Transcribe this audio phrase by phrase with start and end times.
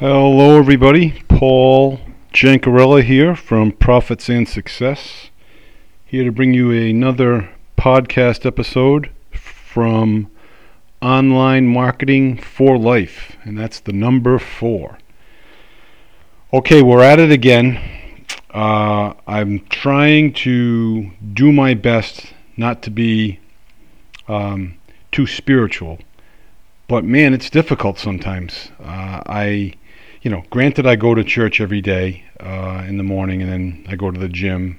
[0.00, 1.24] Hello, everybody.
[1.26, 1.98] Paul
[2.32, 5.30] Jancarella here from Profits and Success.
[6.04, 10.30] Here to bring you another podcast episode from
[11.02, 14.98] Online Marketing for Life, and that's the number four.
[16.52, 17.80] Okay, we're at it again.
[18.54, 23.40] Uh, I'm trying to do my best not to be
[24.28, 24.76] um,
[25.10, 25.98] too spiritual,
[26.86, 28.70] but man, it's difficult sometimes.
[28.78, 29.74] Uh, I
[30.28, 33.86] you know, granted, I go to church every day uh, in the morning, and then
[33.88, 34.78] I go to the gym,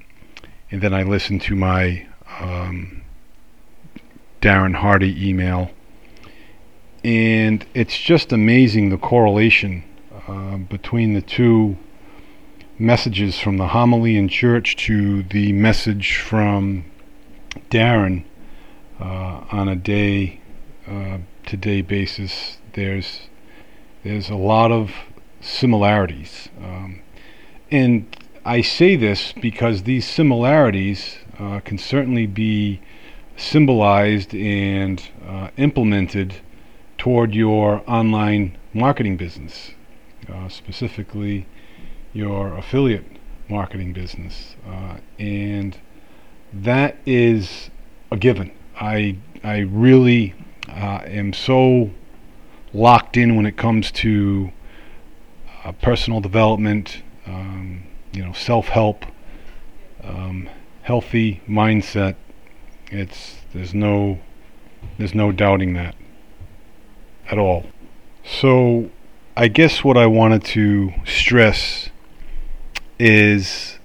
[0.69, 2.05] and then I listen to my
[2.39, 3.01] um,
[4.43, 5.71] Darren Hardy email,
[7.03, 9.83] and it's just amazing the correlation
[10.27, 11.77] uh, between the two
[12.77, 16.85] messages from the homily in church to the message from
[17.71, 18.23] Darren
[18.99, 20.41] uh, on a day
[20.85, 22.59] uh, to day basis.
[22.73, 23.21] There's
[24.03, 24.91] there's a lot of
[25.41, 26.49] similarities.
[26.61, 27.01] Um,
[27.71, 32.81] and I say this because these similarities uh, can certainly be
[33.37, 36.35] symbolized and uh, implemented
[36.97, 39.71] toward your online marketing business,
[40.31, 41.47] uh, specifically
[42.13, 43.05] your affiliate
[43.49, 44.55] marketing business.
[44.67, 45.77] Uh, and
[46.51, 47.69] that is
[48.11, 48.51] a given.
[48.79, 50.33] I, I really
[50.67, 51.91] uh, am so
[52.73, 54.51] locked in when it comes to
[55.63, 59.05] uh, personal development, um, you know, self-help,
[60.03, 60.49] um,
[60.83, 62.15] healthy mindset.
[62.91, 64.19] It's there's no
[64.97, 65.95] there's no doubting that
[67.29, 67.65] at all.
[68.23, 68.89] So
[69.35, 71.89] I guess what I wanted to stress
[72.97, 73.79] is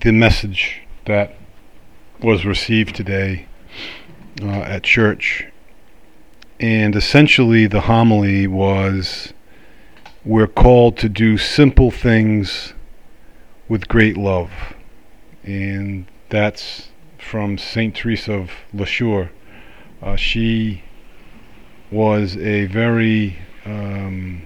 [0.00, 1.36] the message that
[2.20, 3.46] was received today
[4.42, 5.46] uh, at church.
[6.60, 9.32] And essentially, the homily was
[10.28, 12.74] we're called to do simple things
[13.66, 14.50] with great love.
[15.42, 17.94] And that's from St.
[17.94, 19.30] Teresa of Lisieux.
[20.02, 20.82] Uh, she
[21.90, 24.42] was a very um,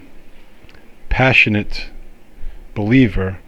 [1.09, 1.91] passionate
[2.77, 3.41] believer,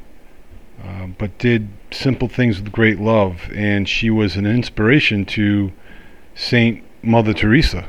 [0.82, 3.48] uh, but did simple things with great love.
[3.54, 5.72] And she was an inspiration to
[6.34, 7.86] Saint Mother Teresa,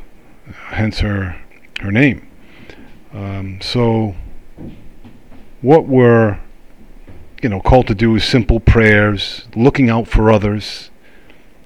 [0.67, 1.35] hence her
[1.79, 2.27] her name.
[3.11, 4.13] Um, so
[5.65, 6.39] what we're
[7.41, 10.91] you know called to do is simple prayers, looking out for others,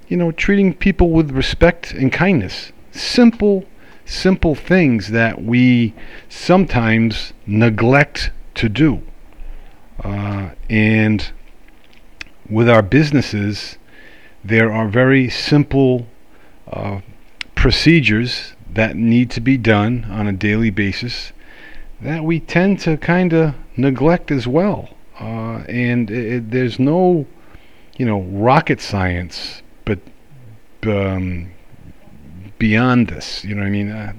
[0.07, 2.71] you know, treating people with respect and kindness.
[2.91, 3.65] Simple,
[4.05, 5.93] simple things that we
[6.29, 9.03] sometimes neglect to do.
[10.01, 11.33] Uh, and
[12.49, 13.77] with our businesses,
[14.45, 16.07] there are very simple
[16.71, 17.01] uh,
[17.53, 21.33] procedures that need to be done on a daily basis
[22.01, 24.89] that we tend to kind of neglect as well.
[25.19, 27.25] Uh, and it, there's no,
[27.97, 29.99] you know, rocket science, but
[30.83, 31.51] um,
[32.57, 33.91] beyond this, you know I mean?
[33.91, 34.13] Uh,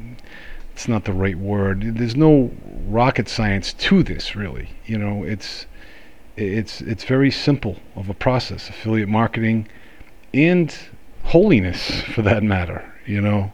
[0.72, 1.96] it's not the right word.
[1.96, 2.50] There's no
[2.86, 4.70] rocket science to this, really.
[4.86, 5.66] You know, it's
[6.38, 8.70] it's it's very simple of a process.
[8.70, 9.68] Affiliate marketing
[10.32, 10.74] and
[11.24, 12.94] holiness, for that matter.
[13.04, 13.52] You know,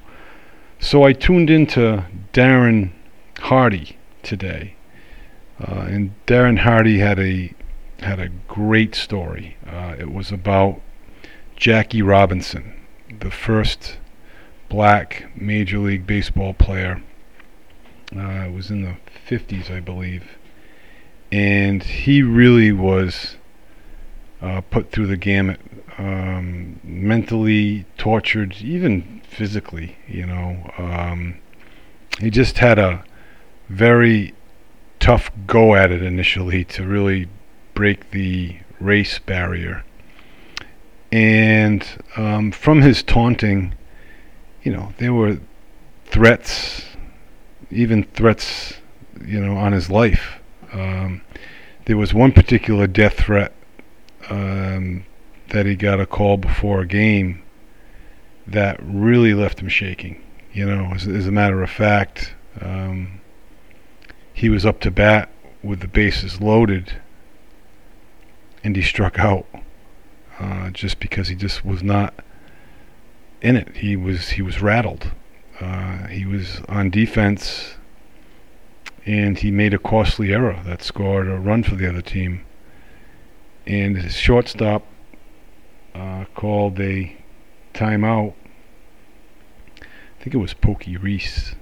[0.78, 2.92] so I tuned into Darren
[3.40, 4.74] Hardy today.
[5.60, 7.54] Uh, and Darren Hardy had a
[8.00, 9.56] had a great story.
[9.66, 10.82] Uh, it was about
[11.56, 12.74] Jackie Robinson,
[13.20, 13.96] the first
[14.68, 17.02] black Major League Baseball player.
[18.14, 18.96] Uh, it was in the
[19.28, 20.36] 50s, I believe.
[21.32, 23.36] And he really was
[24.42, 25.60] uh, put through the gamut,
[25.96, 30.70] um, mentally tortured, even physically, you know.
[30.76, 31.38] Um,
[32.20, 33.04] he just had a
[33.68, 34.34] very
[35.00, 37.28] tough go at it initially to really
[37.74, 39.84] break the race barrier.
[41.12, 43.74] And um, from his taunting,
[44.62, 45.38] you know, there were
[46.06, 46.84] threats,
[47.70, 48.74] even threats,
[49.24, 50.40] you know, on his life.
[50.72, 51.22] Um,
[51.86, 53.52] there was one particular death threat
[54.28, 55.04] um,
[55.50, 57.42] that he got a call before a game
[58.46, 60.22] that really left him shaking.
[60.52, 63.20] You know, as, as a matter of fact, um,
[64.36, 65.30] he was up to bat
[65.62, 66.92] with the bases loaded
[68.62, 69.46] and he struck out
[70.38, 72.12] uh, just because he just was not
[73.40, 73.78] in it.
[73.78, 75.10] He was he was rattled.
[75.58, 77.76] Uh, he was on defense
[79.06, 82.44] and he made a costly error that scored a run for the other team.
[83.66, 84.84] And his shortstop
[85.94, 87.16] uh, called a
[87.72, 88.34] timeout.
[89.80, 91.54] I think it was Pokey Reese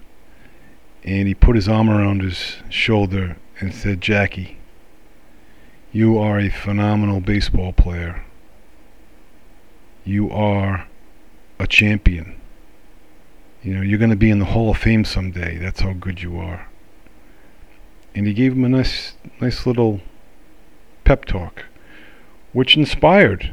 [1.04, 4.58] and he put his arm around his shoulder and said, Jackie,
[5.92, 8.24] you are a phenomenal baseball player.
[10.04, 10.88] You are
[11.58, 12.40] a champion.
[13.62, 15.56] You know, you're going to be in the Hall of Fame someday.
[15.56, 16.68] That's how good you are.
[18.14, 20.00] And he gave him a nice, nice little
[21.04, 21.64] pep talk,
[22.52, 23.52] which inspired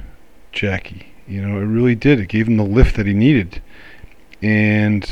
[0.51, 1.13] Jackie.
[1.27, 2.19] You know, it really did.
[2.19, 3.61] It gave him the lift that he needed.
[4.41, 5.09] And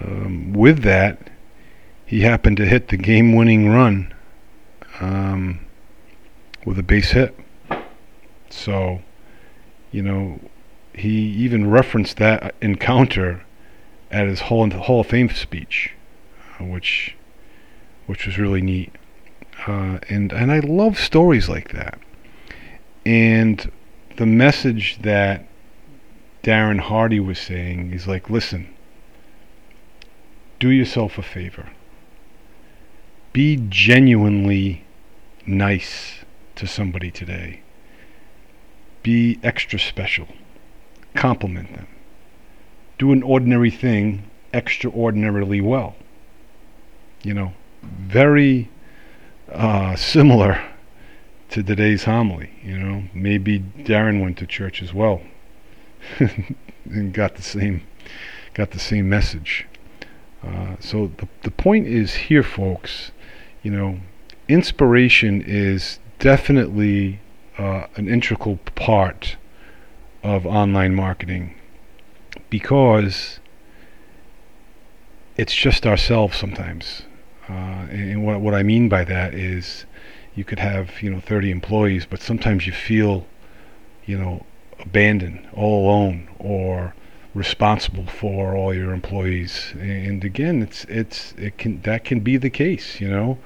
[0.00, 1.30] um, with that,
[2.08, 4.14] he happened to hit the game-winning run
[4.98, 5.60] um,
[6.64, 7.38] with a base hit.
[8.48, 9.02] So,
[9.92, 10.40] you know,
[10.94, 13.42] he even referenced that encounter
[14.10, 15.92] at his Hall, Hall of Fame speech,
[16.58, 17.14] uh, which
[18.06, 18.90] which was really neat.
[19.66, 21.98] Uh, and and I love stories like that.
[23.04, 23.70] And
[24.16, 25.46] the message that
[26.42, 28.74] Darren Hardy was saying is like, listen,
[30.58, 31.68] do yourself a favor.
[33.32, 34.84] Be genuinely
[35.46, 36.24] nice
[36.56, 37.60] to somebody today.
[39.02, 40.28] Be extra special.
[41.14, 41.86] Compliment them.
[42.98, 45.96] Do an ordinary thing extraordinarily well.
[47.22, 47.52] You know,
[47.82, 48.70] very
[49.52, 50.60] uh, similar
[51.50, 52.50] to today's homily.
[52.62, 55.22] You know, maybe Darren went to church as well
[56.18, 57.82] and got the same
[58.54, 59.66] got the same message.
[60.42, 63.12] Uh, so the the point is here, folks.
[63.62, 64.00] You know,
[64.48, 67.20] inspiration is definitely
[67.56, 69.36] uh, an integral part
[70.22, 71.54] of online marketing
[72.50, 73.40] because
[75.36, 77.02] it's just ourselves sometimes.
[77.48, 79.86] Uh, and what what I mean by that is
[80.34, 83.26] you could have you know 30 employees, but sometimes you feel
[84.06, 84.44] you know
[84.78, 86.94] abandoned, all alone, or
[87.38, 89.72] responsible for all your employees.
[89.78, 93.00] And again, it's it's it can that can be the case.
[93.00, 93.38] You know,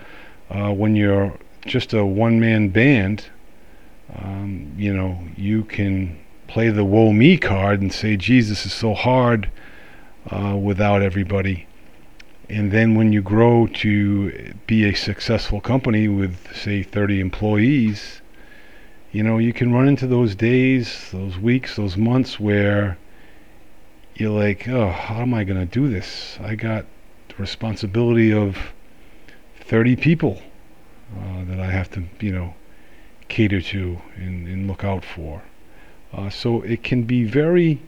[0.51, 3.27] uh, when you're just a one-man band,
[4.17, 6.19] um, you know, you can
[6.49, 9.51] play the woe me card and say Jesus is so hard
[10.31, 11.67] uh, without everybody
[12.53, 18.21] and then when you grow to be a successful company with say 30 employees
[19.11, 22.99] you know you can run into those days those weeks those months where
[24.15, 26.39] you're like oh how am i going to do this?
[26.41, 26.85] I got
[27.29, 28.57] the responsibility of
[29.61, 30.43] 30 people
[31.17, 32.55] uh, that i have to you know
[33.33, 35.43] cater to and, and look out for.
[36.13, 37.81] Uh, so it can be very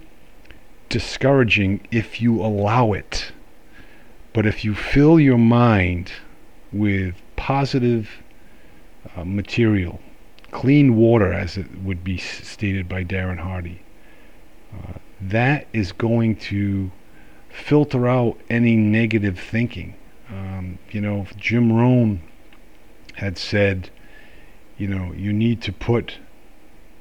[0.88, 3.30] discouraging if you allow it.
[4.32, 6.10] But if you fill your mind
[6.72, 8.08] with positive
[9.14, 10.00] uh, material,
[10.50, 13.82] clean water, as it would be stated by Darren Hardy,
[14.72, 14.94] uh,
[15.30, 16.90] that is going to
[17.50, 19.94] filter out any negative thinking.
[20.28, 22.20] Um, you know, Jim Rohn
[23.14, 23.90] had said,
[24.76, 26.18] you know, you need to put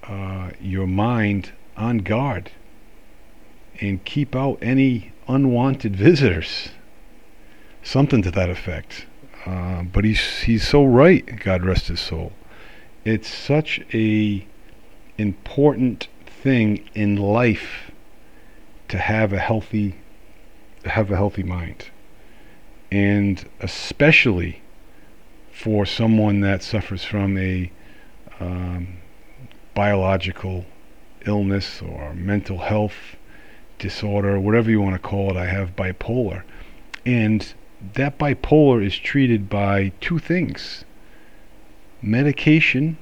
[0.04, 2.52] uh, your mind on guard
[3.82, 6.70] and keep out any unwanted visitors
[7.82, 9.06] something to that effect.
[9.46, 11.40] Uh, but he's he's so right.
[11.40, 12.32] God rest his soul.
[13.04, 14.48] It's such a
[15.18, 17.92] important thing in life
[18.90, 19.96] to have a healthy
[20.86, 21.86] have a healthy mind,
[22.92, 24.62] and especially
[25.52, 27.72] for someone that suffers from a
[28.40, 28.98] um,
[29.74, 30.66] biological
[31.26, 33.16] illness or mental health
[33.80, 35.38] disorder, whatever you want to call it.
[35.38, 36.44] I have bipolar,
[37.06, 37.54] and
[37.94, 40.86] that bipolar is treated by two things
[42.02, 42.98] medication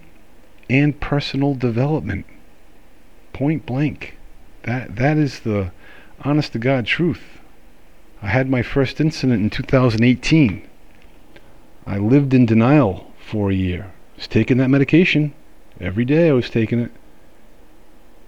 [0.69, 2.25] and personal development.
[3.33, 4.15] Point blank.
[4.63, 5.71] That that is the
[6.23, 7.39] honest to God truth.
[8.21, 10.67] I had my first incident in 2018.
[11.87, 13.91] I lived in denial for a year.
[14.13, 15.33] I was taking that medication.
[15.79, 16.91] Every day I was taking it.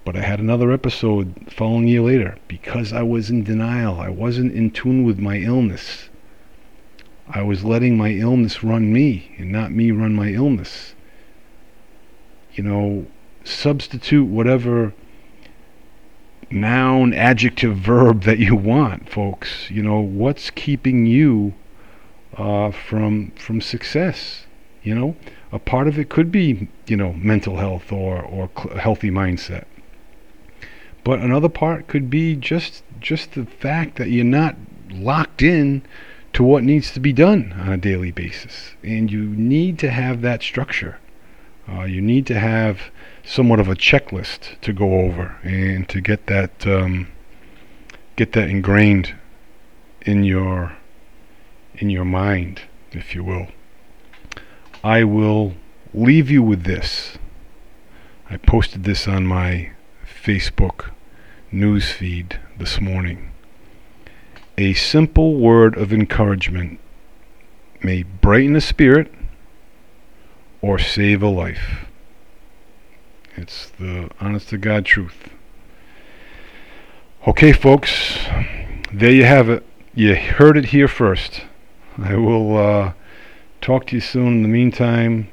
[0.05, 3.99] But I had another episode the following year later because I was in denial.
[3.99, 6.09] I wasn't in tune with my illness.
[7.29, 10.95] I was letting my illness run me and not me run my illness.
[12.53, 13.05] You know,
[13.43, 14.93] substitute whatever
[16.53, 19.69] noun, adjective, verb that you want, folks.
[19.69, 21.53] You know, what's keeping you
[22.37, 24.45] uh, from from success?
[24.83, 25.15] You know,
[25.51, 29.65] a part of it could be, you know, mental health or or cl- healthy mindset.
[31.03, 34.55] But another part could be just just the fact that you're not
[34.91, 35.83] locked in
[36.33, 38.75] to what needs to be done on a daily basis.
[38.83, 40.99] And you need to have that structure.
[41.67, 42.91] Uh, you need to have
[43.23, 47.07] somewhat of a checklist to go over and to get that um,
[48.15, 49.15] get that ingrained
[50.01, 50.77] in your
[51.75, 53.47] in your mind, if you will.
[54.83, 55.53] I will
[55.93, 57.17] leave you with this.
[58.29, 59.71] I posted this on my
[60.05, 60.91] Facebook
[61.51, 63.31] news feed this morning.
[64.57, 66.79] A simple word of encouragement
[67.81, 69.11] may brighten a spirit
[70.63, 71.85] or save a life.
[73.35, 75.29] It's the honest to God truth.
[77.27, 78.17] Okay, folks,
[78.91, 79.65] there you have it.
[79.93, 81.41] You heard it here first.
[81.97, 82.93] I will uh,
[83.59, 84.37] talk to you soon.
[84.37, 85.27] In the meantime,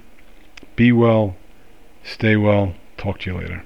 [0.75, 1.37] be well,
[2.03, 2.75] stay well.
[2.97, 3.65] Talk to you later.